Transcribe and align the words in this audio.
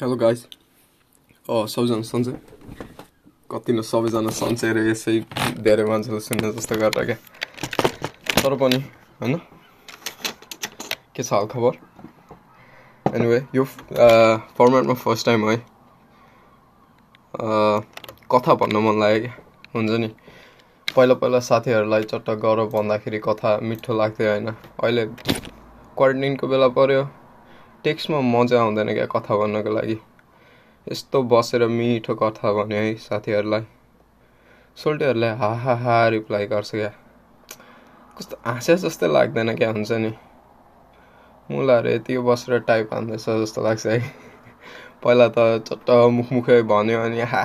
Hello 0.00 0.16
guys 0.16 0.42
सबैजना 1.68 2.02
सन्चै 2.02 2.32
कति 3.50 3.72
न 3.72 3.82
सबैजना 3.82 4.30
सन्चै 4.32 4.70
र 4.70 4.84
यसै 4.84 5.12
धेरै 5.60 5.84
मान्छेले 5.84 6.20
सुन्ने 6.22 6.52
जस्तो 6.52 6.78
गरेर 6.82 7.04
क्या 7.04 7.16
तर 8.36 8.56
पनि 8.56 8.78
होइन 9.20 9.36
के 11.12 11.22
छ 11.22 11.28
हालखबर 11.30 11.76
एनिवे 13.06 13.42
यो 13.54 13.66
फर्मेटमा 13.66 14.98
फर्स्ट 15.02 15.26
टाइम 15.26 15.46
है 15.50 15.58
कथा 18.30 18.58
भन्न 18.58 18.84
मन 18.88 19.04
लाग्यो 19.04 19.22
क्या 19.22 19.36
हुन्छ 19.74 20.00
नि 20.00 20.12
पहिला 20.88 21.20
पहिला 21.20 21.44
साथीहरूलाई 21.44 22.10
चट्ट 22.10 22.38
गर 22.40 22.66
भन्दाखेरि 22.72 23.24
कथा 23.24 23.56
मिठो 23.68 24.02
लाग्थ्यो 24.02 24.32
होइन 24.32 24.52
अहिले 24.52 25.08
क्वारेन्टाइनको 25.14 26.48
बेला 26.48 26.76
पऱ्यो 26.76 27.08
टेक्स्टमा 27.84 28.20
मजा 28.20 28.60
आउँदैन 28.60 28.92
क्या 28.94 29.06
कथा 29.06 29.36
भन्नको 29.36 29.70
लागि। 29.70 29.98
यस्तो 30.92 31.22
बसेर 31.22 31.66
मिठो 31.66 32.14
कथा 32.14 32.52
भन्यो 32.52 32.78
है 32.78 32.94
साथीहरूलाई। 32.94 33.62
सोल्टेहरूले 34.76 35.28
हा 35.28 35.54
हा 35.54 35.74
हा 35.74 36.08
रिप्लाई 36.08 36.46
गर्छ 36.46 36.70
क्या। 36.70 36.88
कस्तो 38.18 38.36
हाँस्या 38.46 38.76
जस्तै 38.76 39.08
लाग्दैन 39.08 39.54
क्या 39.56 39.70
हुन्छ 39.70 39.92
नि। 39.92 40.12
मुलाहरू 41.50 41.88
यति 41.88 42.18
बसेर 42.18 42.58
टाइप 42.58 42.94
हान्दैछ 42.94 43.24
जस्तो 43.28 43.62
लाग्छ 43.62 43.86
है। 43.86 43.98
पहिला 45.04 45.28
त 45.28 45.64
चट्ट 45.68 45.90
मुखमुखै 45.90 46.62
भन्यो 46.62 47.00
अनि 47.00 47.20
हा 47.20 47.42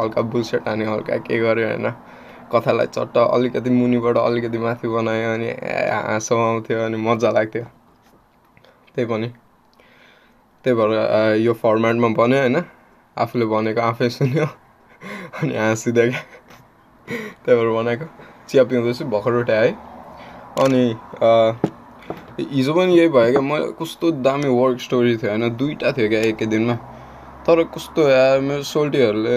हल्का 0.00 0.22
बुलसेट 0.22 0.68
हान्यो 0.68 0.90
हल्का 0.92 1.16
के 1.16 1.38
गर्यो 1.38 1.68
होइन। 1.68 1.90
कथालाई 2.52 2.86
चट्ट 2.86 3.16
अलिकति 3.18 3.70
मुनिबाट 3.70 4.16
अलिकति 4.18 4.58
माथि 4.58 4.88
बनायो 4.88 5.32
अनि 5.34 5.48
हाँसो 6.08 6.36
आउँथ्यो 6.36 6.84
अनि 6.84 6.96
मजा 6.96 7.30
लाग्थ्यो। 7.30 7.64
त्यही 8.94 9.06
पनि। 9.06 9.32
त्यही 10.64 10.76
भएर 10.76 10.90
यो 11.44 11.52
फर्मेटमा 11.62 12.08
भन्यो 12.18 12.40
होइन। 12.40 12.56
आफूले 13.16 13.46
भनेको 13.46 13.80
आफै 13.80 14.08
सुन्यो। 14.10 14.46
अनि 15.38 15.54
हाँसिदियो 15.56 16.10
क्या। 16.10 16.22
त्यही 17.44 17.56
भएर 17.58 17.68
बनाएको 17.76 18.06
चिया 18.48 18.62
पिउँदैछु 18.64 19.04
भर्खर 19.12 19.34
उठेँ 19.40 19.56
है। 19.56 19.70
अनि 20.64 20.82
हिजो 22.54 22.72
पनि 22.74 22.92
यही 22.98 23.08
भयो 23.08 23.30
क्या। 23.32 23.40
मैले 23.40 23.66
कस्तो 23.80 24.10
दामी 24.24 24.48
वर्क 24.48 24.80
स्टोरी 24.80 25.16
थियो 25.16 25.30
होइन। 25.30 25.44
दुइटा 25.56 25.92
थियो 25.92 26.08
क्या 26.08 26.20
एकै 26.32 26.46
दिनमा। 26.46 26.74
तर 27.44 27.62
कस्तो 27.74 28.02
मेरो 28.48 28.62
सोल्टीहरूले 28.64 29.36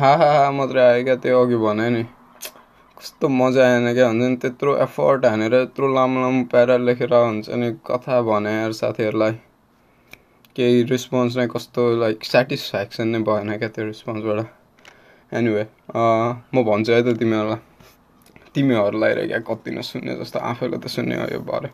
हा 0.00 0.12
हा 0.16 0.30
हा 0.32 0.50
मात्रै 0.56 0.82
आयो 0.82 1.04
क्या। 1.04 1.16
त्यो 1.20 1.42
अघि 1.44 1.56
भने 1.60 1.88
नि 1.90 2.02
कस्तो 2.98 3.28
मजा 3.28 3.62
आएन 3.68 3.92
क्या। 3.94 4.06
हुन्छ 4.08 4.24
नि 4.24 4.36
त्यत्रो 4.42 4.76
एफर्ट 4.88 5.26
हानेर 5.26 5.54
यत्रो 5.54 5.86
लामो 5.94 6.20
लामो 6.22 6.42
प्यारा 6.50 6.76
लेखेर 6.88 7.14
हुन्छ 7.14 7.48
नि 7.60 7.70
कथा 7.86 8.20
भने 8.24 8.54
साथीहरूलाई। 8.72 9.34
केही 10.56 10.82
रेस्पोन्स 10.84 11.36
नै 11.36 11.46
कस्तो 11.48 11.82
लाइक 12.00 12.24
सेटिस्फ्याक्सन 12.24 13.08
नै 13.08 13.18
भएन 13.28 13.56
क्या 13.58 13.68
त्यो 13.74 13.84
रेस्पोन्सबाट 13.84 14.46
एनिवे 15.32 15.66
म 15.94 16.62
भन्छु 16.68 16.92
है 16.92 17.02
त 17.02 17.04
तिमीहरूलाई। 17.20 17.58
तिमीहरूलाई 18.54 19.12
र 19.16 19.18
क्या 19.26 19.38
कति 19.48 19.70
नै 19.72 19.82
सुन्ने 19.82 20.14
जस्तो 20.20 20.38
आफैले 20.50 20.76
त 20.76 20.86
सुन्ने 20.92 21.16
हो 21.16 21.26
यो 21.32 21.40
भरे 21.48 21.70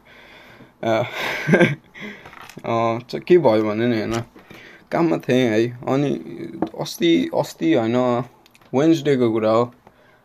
के 3.26 3.38
भयो 3.38 3.62
भने 3.66 3.86
नि 3.88 3.98
होइन 3.98 4.14
काममा 4.92 5.16
थिएँ 5.26 5.48
है 5.50 5.58
अनि 5.92 6.10
अस्ति 6.80 7.10
अस्ति 7.34 7.72
होइन 7.74 7.96
वेन्सडेको 8.74 9.30
कुरा 9.32 9.50
हो। 9.50 9.72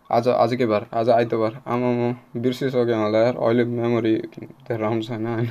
आज 0.09 0.27
आज 0.27 0.53
के 0.57 0.65
बार 0.69 0.85
आज 0.93 1.09
आइतबार। 1.09 1.61
आमामा 1.65 2.09
बिर्सिसकेँ 2.37 2.97
होला 3.01 3.29
अहिले 3.29 3.63
मेमोरी 3.65 4.15
धेरै 4.37 4.77
राम्रो 4.77 5.01
छैन 5.09 5.25
होइन। 5.27 5.49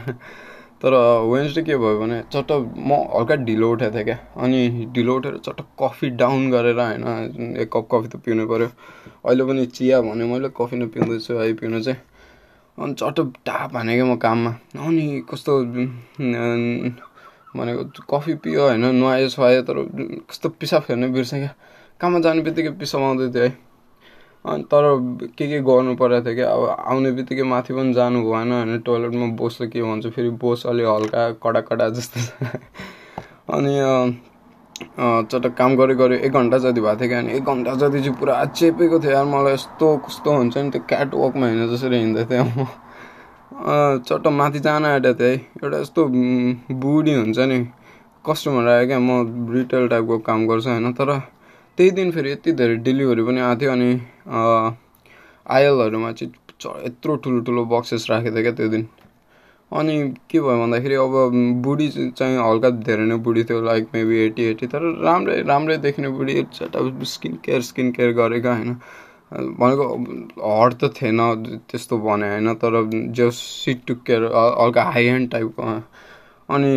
तर 0.83 0.95
वेन्सडे 1.31 1.63
के 1.63 1.77
भयो 1.79 1.99
भने 1.99 2.21
चट्ट 2.33 2.51
म 2.53 2.93
हल्का 3.15 3.35
ढिलो 3.47 3.71
उठेको 3.73 3.95
थिएँ 3.95 4.05
क्या। 4.05 4.19
अनि 4.43 4.87
ढिलो 4.95 5.15
उठेर 5.17 5.37
चट्ट 5.47 5.61
कफी 5.81 6.11
डाउन 6.19 6.51
गरेर 6.51 6.79
होइन 6.81 7.57
एक 7.63 7.71
कप 7.73 7.89
कफी 7.93 8.09
त 8.09 8.17
पिउनु 8.25 8.47
पऱ्यो। 8.51 8.69
अहिले 9.27 9.45
पनि 9.47 9.67
चिया 9.67 10.01
भने 10.03 10.25
मैले 10.27 10.49
कफी 10.59 10.77
नै 10.77 10.87
पिउँदैछु 10.91 11.39
है 11.39 11.53
पिउनु 11.55 11.81
चाहिँ। 11.83 12.01
अनि 12.79 12.95
चट्ट 12.98 13.21
टाप 13.47 13.77
हाने 13.77 13.95
क्या 13.95 14.05
म 14.05 14.17
काममा। 14.19 14.51
अनि 14.83 15.23
कस्तो 15.31 15.53
भनेको 17.55 17.83
कफी 18.11 18.35
पियो 18.42 18.61
होइन 18.67 18.85
नुहायो 18.97 19.29
सुहायो 19.29 19.63
तर 19.63 19.77
कस्तो 20.31 20.48
पिसाब 20.59 20.83
फेर्ने 20.83 21.09
बिर्सेँ 21.15 21.41
क्या। 21.41 21.55
काममा 22.01 22.19
जाने 22.27 22.41
बित्तिकै 22.42 22.71
पिसाब 22.81 23.03
आउँदै 23.03 23.29
थियो 23.31 23.45
है। 23.45 23.53
अनि 24.45 24.63
तर 24.64 24.85
के 25.39 25.47
के 25.48 25.61
गर्नु 25.61 25.95
परेको 25.97 26.25
थियो 26.27 26.35
कि 26.35 26.41
अब 26.42 26.64
आउने 26.89 27.11
बित्तिकै 27.13 27.42
माथि 27.42 27.75
पनि 27.75 27.92
जानु 27.95 28.23
भएन 28.23 28.53
होइन 28.53 28.79
टोइलेटमा 28.80 29.27
बोसले 29.36 29.67
के 29.67 29.83
भन्छ 29.83 30.07
फेरि 30.07 30.30
बोस 30.42 30.67
अलि 30.67 30.85
हल्का 30.85 31.30
कडा 31.42 31.61
कडा 31.61 31.89
जस्तो 31.89 32.20
अनि 33.55 33.75
चट्ट 34.83 35.47
काम 35.57 35.77
गऱ्यो 35.77 35.97
गऱ्यो 35.97 36.19
एक 36.19 36.33
घन्टा 36.33 36.58
जति 36.58 36.80
भएको 36.80 37.01
थियो 37.01 37.08
क्या 37.08 37.19
अनि 37.19 37.33
एक 37.33 37.45
घन्टा 37.45 37.75
जति 37.75 38.01
चाहिँ 38.01 38.19
पुरा 38.19 38.45
चेपेको 38.45 38.98
थियो 39.01 39.13
यार 39.13 39.25
मलाई 39.25 39.55
यस्तो 39.55 39.97
कस्तो 40.07 40.36
हुन्छ 40.36 40.57
नि 40.59 40.70
त्यो 40.70 40.83
क्याट 40.89 41.14
वकमा 41.14 41.47
हिँड्दा 41.47 41.67
जसरी 41.74 41.98
हिँड्दै 41.98 42.24
थिएँ 42.24 42.42
म। 42.42 42.67
चट्ट 44.09 44.27
माथि 44.27 44.61
जान 44.61 44.86
आँटेको 44.86 45.19
थिएँ 45.20 45.29
है। 45.29 45.36
एउटा 45.36 45.79
यस्तो 45.79 46.07
बुढी 46.83 47.14
हुन्छ 47.14 47.39
नि 47.39 47.59
कस्टमर 48.24 48.69
आयो 48.69 48.86
क्या 48.86 48.98
म 48.98 49.53
रिटेल 49.55 49.89
टाइपको 49.89 50.19
काम 50.19 50.47
गर्छु 50.47 50.70
होइन 50.70 50.92
तर 50.92 51.19
त्यही 51.79 51.91
दिन 51.91 52.11
फेरि 52.11 52.33
यति 52.33 52.53
धेरै 52.53 52.77
डेलिभरी 52.86 53.23
पनि 53.23 53.41
आएको 53.41 53.61
थियो 53.61 53.73
अनि 53.73 53.91
आइएलहरूमा 54.27 56.13
चाहिँ 56.13 56.33
यत्रो 56.87 57.17
ठुलो 57.23 57.41
ठुलो 57.43 57.65
बक्सेस 57.67 58.07
राखेको 58.11 58.35
थियो 58.35 58.43
क्या 58.43 58.53
त्यो 58.53 58.69
दिन। 58.69 58.87
अनि 59.73 59.95
के 60.31 60.41
भयो 60.41 60.59
भन्दाखेरि 60.59 60.95
अब 60.95 61.15
बुढी 61.63 61.89
चाहिँ 62.19 62.37
हल्का 62.39 62.71
धेरै 62.87 63.05
नै 63.05 63.17
बुढी 63.27 63.45
थियो 63.45 63.61
लाइक 63.63 63.89
मेबी 63.95 64.19
एटी 64.25 64.43
एटी 64.51 64.67
तर 64.75 64.83
राम्रै 65.05 65.41
राम्रै 65.49 65.77
देख्ने 65.87 66.09
बुढी 66.19 66.35
अब 66.41 67.03
स्किन 67.13 67.37
केयर 67.45 67.61
स्किन 67.71 67.91
केयर 67.93 68.13
गरेको 68.21 68.49
होइन। 68.49 68.77
भनेको 69.33 69.85
हट 70.63 70.73
त 70.75 70.93
थिएन 70.97 71.21
त्यस्तो 71.71 71.99
भने 71.99 72.29
होइन 72.31 72.55
तर 72.63 72.75
जो 73.19 73.31
सिट 73.33 73.85
टु 73.87 73.95
केयर 74.07 74.25
हल्का 74.61 74.83
हाई 74.85 75.05
ह्यान्ड 75.07 75.31
टाइपको 75.33 75.63
अनि 76.49 76.73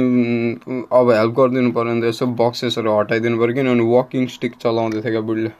अब 0.99 1.11
हेल्प 1.11 1.33
गरिदिनु 1.39 1.71
पऱ्यो 1.71 1.91
भने 1.91 2.01
त 2.01 2.03
यसो 2.05 2.25
बक्सेसहरू 2.41 2.97
हटाइदिनु 2.99 3.39
पऱ्यो 3.39 3.55
किनभने 3.55 3.85
वकिङ 3.91 4.27
स्टिक 4.35 4.53
चलाउँदै 4.61 5.01
थियो 5.01 5.11
क्या 5.11 5.21
बुढीले। 5.29 5.51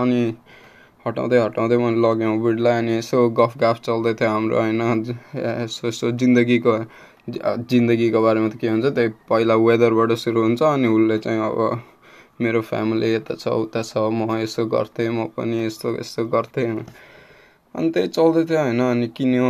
अनि 0.00 0.22
हटाउँदै 1.06 1.38
हटाउँदै 1.40 1.76
मैले 1.82 2.00
लगेँ 2.04 2.38
बुढीलाई 2.40 2.78
अनि 2.78 2.92
यसो 2.98 3.18
गफ 3.38 3.52
गफ 3.62 3.76
चल्दै 3.86 4.12
थियो 4.20 4.30
हाम्रो 4.30 4.56
होइन 4.60 4.80
यसो 5.64 5.88
यसो 5.88 6.10
जिन्दगीको 6.20 6.72
जिन्दगीको 7.70 8.20
बारेमा 8.22 8.48
त 8.48 8.56
के 8.60 8.68
हुन्छ 8.68 8.86
त्यही 8.96 9.08
पहिला 9.28 9.54
वेदरबाट 9.66 10.12
सुरु 10.22 10.40
हुन्छ 10.42 10.62
अनि 10.62 10.88
उसले 10.96 11.18
चाहिँ 11.24 11.40
अब 11.40 11.58
मेरो 12.40 12.60
फ्यामिली 12.70 13.12
यता 13.12 13.34
छ 13.42 13.48
उता 13.64 13.82
छ 13.82 13.96
म 14.12 14.36
यसो 14.40 14.64
गर्थेँ 14.74 15.08
म 15.08 15.24
पनि 15.36 15.64
यस्तो 15.66 15.88
यस्तो 15.98 16.24
गर्थेँ। 16.34 16.68
अनि 17.74 17.90
त्यही 17.94 18.08
चल्दै 18.16 18.44
थियो 18.50 18.60
होइन 18.60 18.80
अनि 18.80 19.08
किन्यो 19.16 19.46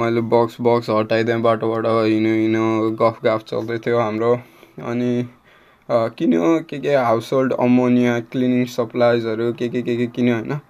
मैले 0.00 0.20
बक्स 0.34 0.56
बक्स 0.68 0.90
हटाइदिएँ 0.90 1.40
बाटोबाट 1.42 1.86
हिँड्यो 1.86 2.34
हिँड्यो 2.34 2.90
गफ 3.00 3.20
गफ 3.24 3.44
चल्दै 3.50 3.78
थियो 3.84 3.98
हाम्रो। 3.98 4.32
अनि 4.92 5.10
किन्यो 5.88 6.48
के 6.70 6.78
के 6.78 6.94
हाउस 6.96 7.32
होल्ड 7.32 7.52
अमोनिया 7.66 8.18
क्लिनिङ 8.32 8.64
सप्लाइजहरू 8.76 9.52
के 9.58 9.68
के 9.68 9.82
के 9.82 9.96
के 9.96 10.06
किन्यो 10.16 10.34
होइन। 10.34 10.60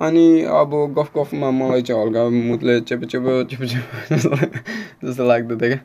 अनि 0.00 0.24
अब 0.60 0.70
गफ 0.98 1.08
गफमा 1.16 1.50
मलाई 1.60 1.82
चाहिँ 1.82 2.02
हल्का 2.02 2.28
मुतले 2.50 2.80
चेपे 2.88 3.06
चेपो 3.06 3.30
चेपे 3.50 3.66
चेपो 3.68 3.92
जस्तो 5.04 5.24
लाग्दो 5.28 5.56
थियो 5.60 5.68
क्या। 5.70 5.80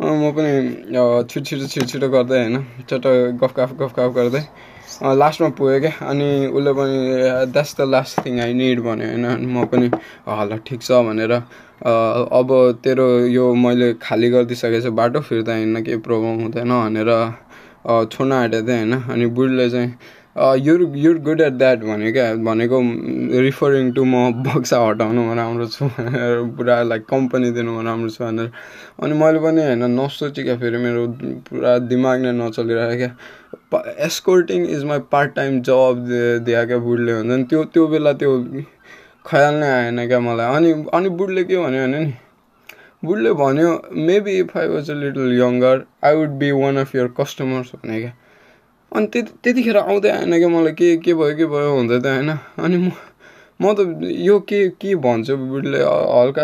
म 0.00 0.32
पनि 0.36 0.52
छिटो 1.28 1.44
छिटो 1.44 1.66
छिटो 1.66 1.86
छिटो 1.86 2.08
गर्दै 2.08 2.38
होइन 2.40 2.56
चट्ट 2.88 3.06
गफ 3.40 3.52
गफ 3.58 3.70
गफ 3.80 3.92
गफ 3.98 4.12
गर्दै 4.16 4.42
लास्टमा 5.16 5.48
पुगेँ 5.58 5.80
क्या। 5.80 5.92
अनि 6.08 6.28
उसले 6.56 6.72
पनि 6.78 6.96
that's 7.52 7.72
the 7.76 7.80
last 7.88 8.24
thing 8.24 8.40
I 8.40 8.52
need 8.54 8.80
भन्यो 8.84 9.06
होइन। 9.08 9.24
अनि 9.24 9.46
म 9.46 9.64
पनि 9.72 9.88
ल 9.88 10.58
ठिक 10.66 10.80
छ 10.82 10.90
भनेर 11.08 11.32
अब 11.32 12.48
तेरो 12.84 13.08
यो 13.28 13.44
मैले 13.56 13.92
खाली 14.00 14.28
गरिदिइसकेको 14.30 14.90
बाटो 15.00 15.20
फिर्ता 15.20 15.54
हिँड्न 15.56 15.82
केही 15.84 15.98
प्रब्लम 16.04 16.40
हुँदैन 16.44 16.72
भनेर 16.72 17.10
छोड्न 18.12 18.32
आँटेको 18.32 18.66
थिएँ 18.68 18.78
होइन। 18.78 18.92
अनि 19.08 19.26
बुढीले 19.36 19.68
चाहिँ 19.70 19.90
you're 20.36 20.82
you're 20.96 21.18
good 21.18 21.40
at 21.40 21.52
that 21.52 21.78
भन्यो 21.84 22.12
क्या 22.12 22.34
भनेको 22.46 22.78
रिफरिङ 23.42 23.90
टु 23.92 24.04
म 24.04 24.42
बक्सा 24.42 24.78
हटाउनुमा 24.80 25.34
राम्रो 25.34 25.66
छु 25.68 25.86
भनेर 25.96 26.42
पुरा 26.56 26.82
लाइक 26.82 27.04
कम्पनी 27.10 27.50
दिनुमा 27.56 27.82
राम्रो 27.82 28.10
छु 28.10 28.24
भनेर 28.24 28.50
अनि 29.02 29.14
मैले 29.22 29.38
पनि 29.46 29.62
होइन 29.62 29.84
नसोचेँ 29.98 30.44
क्या 30.44 30.56
फेरि 30.62 30.78
मेरो 30.84 31.06
पुरा 31.50 31.76
दिमाग 31.90 32.20
नै 32.22 32.32
नचलिरहेको 32.38 32.96
क्या। 32.96 33.82
Escorting 34.06 34.66
is 34.76 34.84
my 34.92 34.98
part 35.12 35.34
time 35.34 35.60
जब 35.70 36.06
दिए 36.46 36.64
क्या 36.66 36.78
बुढले 36.86 37.12
हुन्छ 37.12 37.30
नि 37.32 37.44
त्यो 37.50 37.64
त्यो 37.74 37.86
बेला 37.88 38.12
त्यो 38.22 38.38
ख्याल 39.26 39.54
नै 39.54 39.70
आएन 39.72 40.06
क्या 40.06 40.20
मलाई। 40.30 40.56
अनि 40.56 40.72
अनि 40.94 41.08
बुढले 41.18 41.44
के 41.44 41.56
भन्यो 41.56 41.86
भने 41.86 42.04
नि 42.04 42.12
बुढले 43.04 43.32
भन्यो 43.42 43.70
maybe 44.06 44.38
if 44.38 44.56
I 44.56 44.68
was 44.68 44.90
a 44.90 44.94
little 45.02 45.38
younger 45.40 45.84
I 46.04 46.14
would 46.16 46.38
be 46.40 46.50
one 46.62 46.76
of 46.86 46.94
your 46.96 47.14
customers 47.20 47.74
भने 47.76 48.00
क्या। 48.00 48.12
अनि 48.96 49.06
त्यति 49.12 49.32
त्यतिखेर 49.42 49.76
आउँदै 49.76 50.10
आएन 50.10 50.32
क्या 50.38 50.48
मलाई 50.48 50.72
के 50.72 50.96
के 51.04 51.14
भयो 51.14 51.36
के 51.36 51.46
भयो 51.46 51.70
हुँदै 51.74 51.98
त 52.00 52.06
होइन 52.06 52.30
अनि 52.58 52.76
म 52.76 52.90
म 53.60 53.72
त 53.76 53.78
यो 54.26 54.38
के 54.48 54.58
के 54.80 54.94
भन्छु 55.04 55.36
बुढीले 55.36 55.78
हल्का 55.84 56.42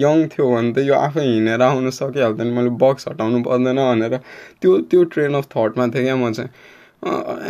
यङ 0.00 0.16
थियो 0.32 0.46
भने 0.50 0.72
त 0.72 0.78
यो 0.88 0.94
आफै 0.96 1.24
हिँडेर 1.24 1.62
आउनु 1.62 1.90
सकिहाल्थ्यो 1.92 2.44
नि। 2.44 2.52
मैले 2.56 2.70
बक्स 2.80 3.08
हटाउनु 3.08 3.42
पर्दैन 3.44 3.78
भनेर 3.78 4.16
त्यो 4.60 4.70
त्यो 4.90 5.04
ट्रेन 5.12 5.34
अफ 5.36 5.46
थटमा 5.52 5.86
थिएँ 5.94 6.04
क्या 6.04 6.16
म 6.16 6.32
चाहिँ। 6.32 6.50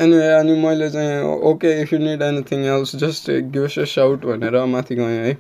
एनिवे 0.03 0.29
अनि 0.35 0.55
मैले 0.63 0.89
चाहिँ 0.91 1.23
okay 1.51 1.71
if 1.83 1.93
you 1.93 1.99
need 1.99 2.23
anything 2.23 2.65
else 2.75 2.97
just 3.03 3.31
gives 3.55 3.79
a 3.79 3.85
shout 3.95 4.27
भनेर 4.27 4.65
माथि 4.75 4.95
गएँ 4.95 5.19
है। 5.27 5.33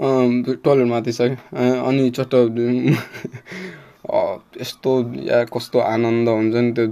टोइलेट 0.00 0.86
माथि 0.88 1.12
सक्यो 1.12 1.36
अनि 1.88 2.10
चट्ट 2.10 2.34
यस्तो 4.04 4.92
या 5.24 5.42
कस्तो 5.46 5.78
आनन्द 5.80 6.28
हुन्छ 6.28 6.54
नि 6.56 6.72
त्यो 6.72 6.86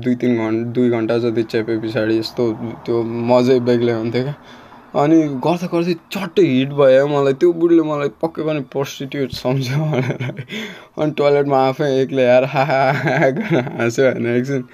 दुई 0.00 0.14
तिन 0.14 0.36
घन्टा 0.38 0.70
दुई 0.72 0.90
घन्टा 0.90 1.18
जति 1.18 1.42
चेपे 1.44 1.78
पछाडि 1.78 2.18
यस्तो 2.18 2.50
त्यो 2.84 3.02
मजै 3.30 3.58
बेग्लै 3.60 3.92
हुन्थ्यो 3.94 4.22
क्या 4.22 4.34
अनि 4.94 5.18
गर्दा 5.40 5.66
गर्दै 5.66 5.94
चट्टै 6.12 6.46
हिट 6.46 6.72
भयो 6.76 7.06
मलाई 7.08 7.34
त्यो 7.34 7.52
बुढीले 7.58 7.82
मलाई 7.82 8.10
पक्कै 8.20 8.42
पनि 8.44 8.60
प्रोस्टिट्युट 8.72 9.30
सम्झ्यो 9.34 9.78
भनेर 9.84 10.24
अनि 10.96 11.12
टोइलेटमा 11.16 11.62
आफै 11.68 11.88
एक्लै 11.98 12.26
आएर 12.32 12.44
हा 12.54 12.64
हाँस्यो 12.64 14.04
होइन 14.04 14.26
एकछिन 14.32 14.66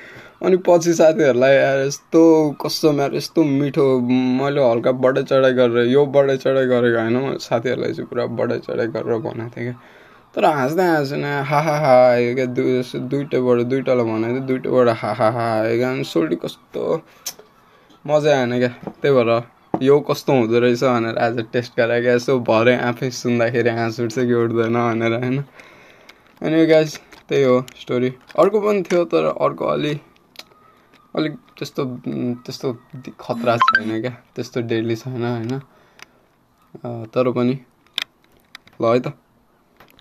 अनि 0.42 0.56
पछि 0.66 0.94
साथीहरूलाई 0.94 1.56
आएर 1.58 1.84
यस्तो 1.86 2.22
कस्तो 2.60 2.92
मेरो 2.92 3.16
यस्तो 3.16 3.44
मिठो 3.52 3.86
मैले 4.40 4.66
हल्का 4.66 4.92
बढाइ 5.00 5.24
चढाइ 5.24 5.52
गरेर 5.54 5.86
यो 5.88 6.04
बढाइ 6.12 6.36
चढाइ 6.38 6.66
गरेको 6.66 7.00
होइन 7.00 7.16
मैले 7.18 7.38
साथीहरूलाई 7.44 7.92
चाहिँ 7.92 8.08
पुरा 8.08 8.26
बढाइ 8.38 8.58
चढाइ 8.66 8.86
गरेर 8.94 9.18
भनेको 9.22 9.56
थिएँ 9.56 9.64
क्या 9.64 9.76
तर 10.34 10.44
हाँस्दै 10.46 10.84
हाँसेन 10.86 11.24
हा 11.24 11.60
हा 11.60 11.74
हा 11.80 11.92
आयो 12.06 12.34
क्या 12.34 12.46
दुई 12.52 12.82
दुइटाबाट 13.08 13.60
दुइटालाई 13.70 14.06
भनेको 14.06 14.40
दुइटाबाट 14.46 14.88
हा 15.00 15.12
हा 15.18 15.48
अनि 15.88 16.04
सोल्टी 16.06 16.36
कस्तो 16.44 16.82
मजा 18.04 18.36
आएन 18.38 18.58
क्या 18.58 18.68
त्यही 18.86 19.14
भएर 19.14 19.30
यो 19.82 19.98
कस्तो 20.10 20.32
हुँदो 20.32 20.58
रहेछ 20.60 20.82
भनेर 20.84 21.18
आज 21.18 21.38
टेस्ट 21.52 21.76
गराएको 21.76 22.08
यसो 22.10 22.38
भरे 22.46 22.74
आफै 22.84 23.10
सुन्दाखेरि 23.14 23.70
हाँस 23.78 24.00
उठ्छ 24.00 24.18
कि 24.20 24.34
उठ्दैन 24.34 24.78
भनेर 24.78 25.12
होइन। 25.22 25.38
अनि 26.42 26.64
गाइस 26.66 26.96
त्यही 27.28 27.44
हो 27.44 27.56
स्टोरी 27.76 28.10
अर्को 28.38 28.60
पनि 28.60 28.82
थियो 28.82 29.04
तर 29.12 29.24
अर्को 29.30 29.64
अलि 29.66 29.92
अलिक 31.14 31.34
त्यस्तो 31.58 31.84
त्यस्तो 32.44 32.72
खतरा 33.20 33.56
छैन 33.58 34.00
क्या 34.00 34.10
त्यस्तो 34.36 34.60
डेली 34.70 34.96
छैन 34.96 35.24
होइन। 35.24 35.58
तर 37.14 37.30
पनि 37.32 37.58
ल 38.80 38.92
है 38.92 39.00
त। 39.00 39.16